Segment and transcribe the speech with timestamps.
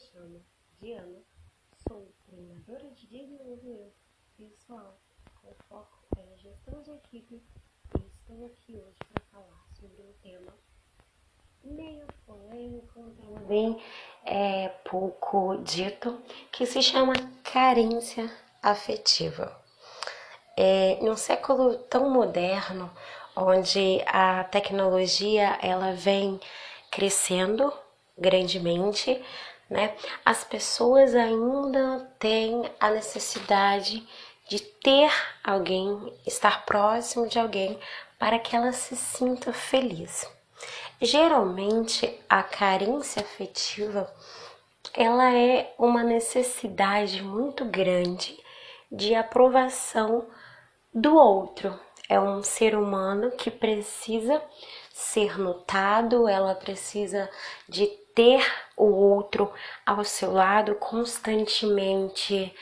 [0.00, 0.42] chamo
[0.80, 1.18] Diana,
[1.86, 3.92] sou treinadora de desenvolvimento
[4.36, 4.98] pessoal
[5.42, 7.42] com foco em gestão de equipe
[7.98, 10.54] e estou aqui hoje para falar sobre um tema
[11.62, 13.82] meio polêmico, também
[14.24, 16.18] é pouco dito,
[16.50, 17.12] que se chama
[17.44, 18.30] carência
[18.62, 19.54] afetiva.
[20.56, 22.90] É, em um século tão moderno,
[23.36, 26.40] onde a tecnologia ela vem
[26.90, 27.70] crescendo
[28.16, 29.22] grandemente,
[29.70, 29.94] né?
[30.24, 34.06] As pessoas ainda têm a necessidade
[34.48, 35.10] de ter
[35.44, 37.78] alguém, estar próximo de alguém
[38.18, 40.28] para que ela se sinta feliz.
[41.00, 44.12] Geralmente, a carência afetiva
[44.94, 48.36] ela é uma necessidade muito grande
[48.90, 50.26] de aprovação
[50.92, 51.78] do outro.
[52.10, 54.42] É um ser humano que precisa
[54.92, 57.30] ser notado, ela precisa
[57.68, 58.44] de ter
[58.76, 59.52] o outro
[59.86, 62.52] ao seu lado constantemente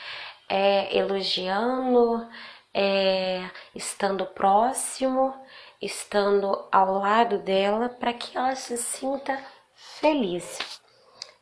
[0.47, 2.29] é, elogiando,
[2.71, 5.33] é, estando próximo,
[5.81, 10.59] estando ao lado dela para que ela se sinta feliz.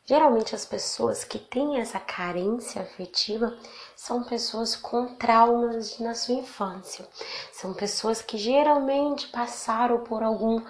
[0.06, 3.54] Geralmente as pessoas que têm essa carência afetiva
[3.98, 7.04] são pessoas com traumas na sua infância.
[7.52, 10.62] São pessoas que geralmente passaram por algum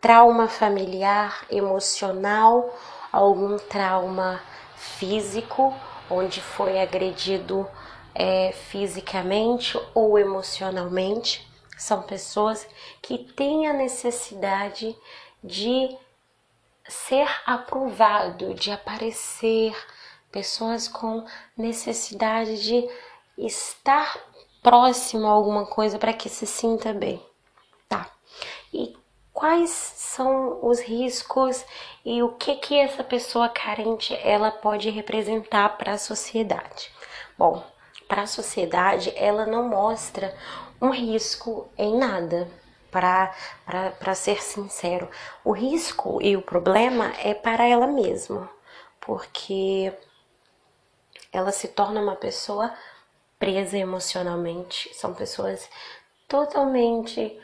[0.00, 2.72] trauma familiar, emocional,
[3.10, 4.40] algum trauma
[4.76, 5.74] físico,
[6.08, 7.68] onde foi agredido
[8.14, 11.50] é, fisicamente ou emocionalmente.
[11.76, 12.64] São pessoas
[13.02, 14.96] que têm a necessidade
[15.42, 15.98] de
[16.88, 19.74] ser aprovado, de aparecer,
[20.30, 21.24] pessoas com
[21.56, 22.88] necessidade de
[23.36, 24.18] estar
[24.62, 27.24] próximo a alguma coisa para que se sinta bem.
[27.88, 28.10] Tá.
[28.72, 28.96] E
[29.32, 31.64] quais são os riscos
[32.04, 36.90] e o que que essa pessoa carente ela pode representar para a sociedade?
[37.36, 37.64] Bom,
[38.08, 40.36] para a sociedade ela não mostra
[40.80, 42.48] um risco em nada
[42.90, 45.08] para ser sincero.
[45.44, 48.50] O risco e o problema é para ela mesma,
[49.00, 49.92] porque
[51.32, 52.72] ela se torna uma pessoa
[53.38, 54.92] presa emocionalmente.
[54.94, 55.68] São pessoas
[56.26, 57.40] totalmente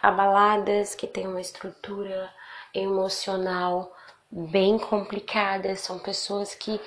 [0.00, 2.32] abaladas, que têm uma estrutura
[2.74, 3.94] emocional
[4.30, 5.74] bem complicada.
[5.76, 6.80] São pessoas que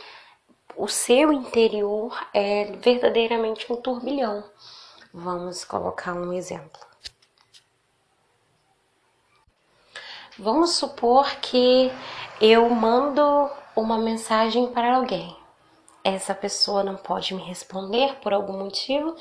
[0.75, 4.44] o seu interior é verdadeiramente um turbilhão.
[5.13, 6.79] Vamos colocar um exemplo.
[10.40, 11.91] Vamos supor que
[12.40, 15.41] eu mando uma mensagem para alguém.
[16.03, 19.16] Essa pessoa não pode me responder por algum motivo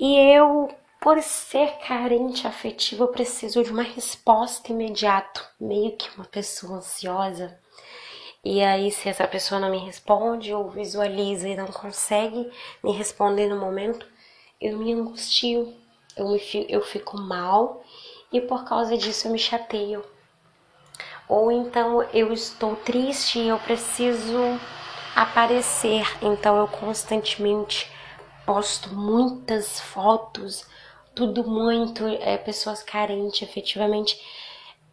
[0.00, 0.68] e eu,
[1.00, 7.58] por ser carente afetivo, eu preciso de uma resposta imediata, meio que uma pessoa ansiosa.
[8.44, 12.48] E aí, se essa pessoa não me responde ou visualiza e não consegue
[12.82, 14.06] me responder no momento,
[14.60, 15.74] eu me angustio,
[16.16, 17.82] eu, me, eu fico mal
[18.32, 20.04] e por causa disso eu me chateio.
[21.28, 24.38] Ou então eu estou triste e eu preciso
[25.22, 27.90] aparecer, então eu constantemente
[28.46, 30.64] posto muitas fotos,
[31.12, 34.16] tudo muito, é, pessoas carentes, efetivamente,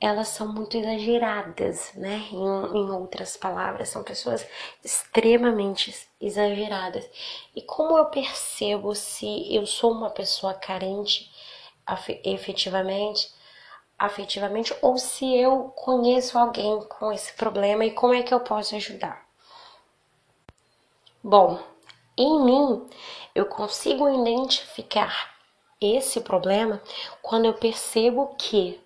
[0.01, 2.27] elas são muito exageradas, né?
[2.31, 4.45] Em, em outras palavras, são pessoas
[4.83, 7.07] extremamente exageradas.
[7.55, 11.31] E como eu percebo se eu sou uma pessoa carente
[12.23, 13.31] efetivamente,
[13.97, 18.75] afetivamente, ou se eu conheço alguém com esse problema e como é que eu posso
[18.75, 19.24] ajudar?
[21.27, 21.57] Bom,
[22.15, 22.87] em mim
[23.33, 25.33] eu consigo identificar
[25.81, 26.79] esse problema
[27.19, 28.79] quando eu percebo que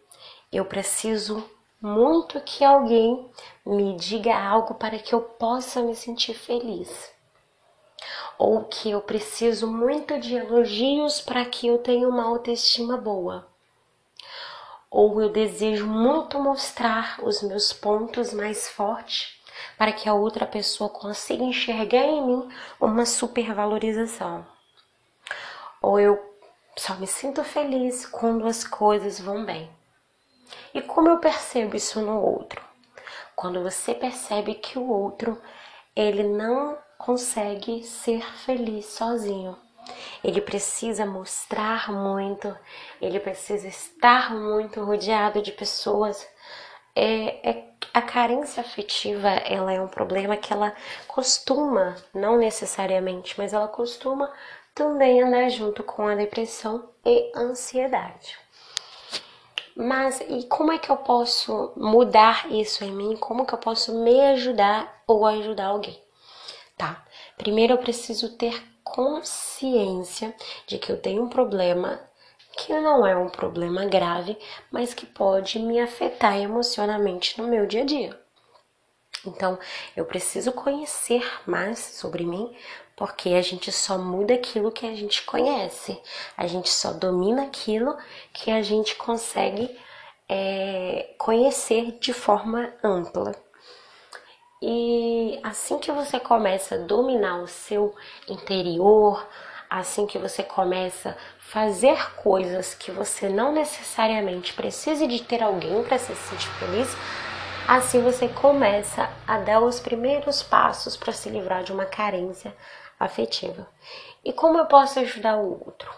[0.49, 1.43] eu preciso
[1.81, 3.29] muito que alguém
[3.65, 7.11] me diga algo para que eu possa me sentir feliz.
[8.37, 13.49] Ou que eu preciso muito de elogios para que eu tenha uma autoestima boa.
[14.89, 19.38] Ou eu desejo muito mostrar os meus pontos mais fortes
[19.79, 22.49] para que a outra pessoa consiga enxergar em mim
[22.81, 24.45] uma supervalorização.
[25.81, 26.35] Ou eu
[26.75, 29.71] só me sinto feliz quando as coisas vão bem.
[30.73, 32.61] E como eu percebo isso no outro?
[33.37, 35.41] Quando você percebe que o outro
[35.95, 39.57] ele não consegue ser feliz sozinho.
[40.21, 42.53] Ele precisa mostrar muito,
[43.01, 46.27] ele precisa estar muito rodeado de pessoas.
[46.95, 50.73] É, é, a carência afetiva ela é um problema que ela
[51.07, 54.31] costuma, não necessariamente, mas ela costuma
[54.75, 58.37] também andar junto com a depressão e ansiedade.
[59.75, 63.15] Mas e como é que eu posso mudar isso em mim?
[63.15, 65.97] Como que eu posso me ajudar ou ajudar alguém?
[66.77, 67.05] Tá?
[67.37, 70.35] Primeiro eu preciso ter consciência
[70.67, 72.08] de que eu tenho um problema
[72.59, 74.37] que não é um problema grave,
[74.69, 78.19] mas que pode me afetar emocionalmente no meu dia a dia.
[79.25, 79.57] Então,
[79.95, 82.53] eu preciso conhecer mais sobre mim,
[82.97, 86.01] porque a gente só muda aquilo que a gente conhece,
[86.35, 87.97] a gente só domina aquilo
[88.33, 89.77] que a gente consegue
[90.27, 93.33] é, conhecer de forma ampla.
[94.61, 97.95] E assim que você começa a dominar o seu
[98.27, 99.25] interior,
[99.69, 105.83] assim que você começa a fazer coisas que você não necessariamente precise de ter alguém
[105.83, 106.89] para se sentir feliz,
[107.67, 112.55] assim você começa a dar os primeiros passos para se livrar de uma carência
[112.99, 113.67] afetiva.
[114.23, 115.89] E como eu posso ajudar o outro?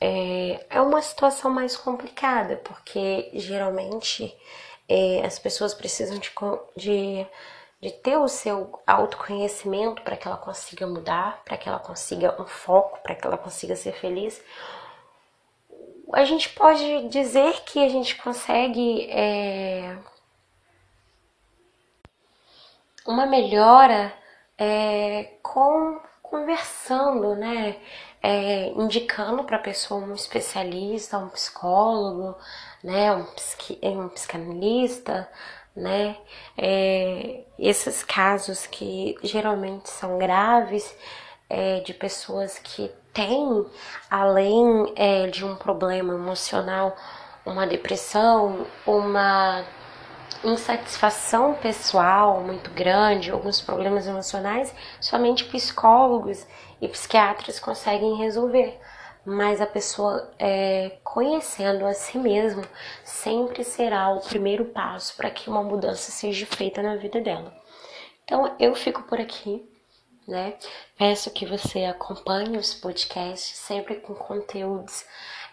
[0.00, 4.36] É, é uma situação mais complicada, porque geralmente
[4.88, 6.30] é, as pessoas precisam de,
[6.76, 7.26] de
[7.82, 12.46] de ter o seu autoconhecimento para que ela consiga mudar, para que ela consiga um
[12.46, 14.40] foco, para que ela consiga ser feliz.
[16.12, 19.98] A gente pode dizer que a gente consegue é,
[23.04, 24.14] uma melhora
[24.56, 26.00] é, com
[26.32, 27.76] conversando, né?
[28.22, 32.34] É, indicando para a pessoa um especialista, um psicólogo,
[32.82, 33.12] né?
[33.12, 35.28] Um, psiqui, um psicanalista,
[35.76, 36.16] né?
[36.56, 40.96] É, esses casos que geralmente são graves,
[41.50, 43.66] é, de pessoas que têm,
[44.10, 46.96] além é, de um problema emocional,
[47.44, 49.62] uma depressão, uma
[50.44, 56.46] insatisfação pessoal muito grande, alguns problemas emocionais, somente psicólogos
[56.80, 58.78] e psiquiatras conseguem resolver
[59.24, 62.64] mas a pessoa é, conhecendo a si mesma
[63.04, 67.54] sempre será o primeiro passo para que uma mudança seja feita na vida dela.
[68.24, 69.68] Então eu fico por aqui,
[70.26, 70.54] né?
[70.98, 75.04] Peço que você acompanhe os podcasts sempre com conteúdos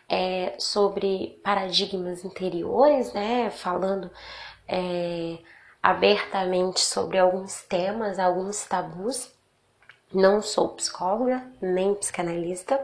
[0.10, 3.50] é, sobre paradigmas interiores, né?
[3.50, 4.10] Falando
[4.68, 5.38] é,
[5.82, 9.32] abertamente sobre alguns temas, alguns tabus.
[10.14, 12.80] Não sou psicóloga nem psicanalista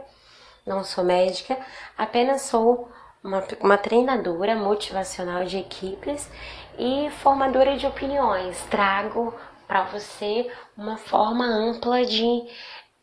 [0.65, 1.57] não sou médica,
[1.97, 2.89] apenas sou
[3.23, 6.29] uma, uma treinadora motivacional de equipes
[6.77, 8.59] e formadora de opiniões.
[8.69, 9.33] Trago
[9.67, 12.47] para você uma forma ampla de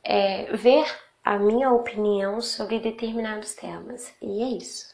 [0.02, 0.86] é, ver
[1.24, 4.12] a minha opinião sobre determinados temas.
[4.20, 4.91] E é isso.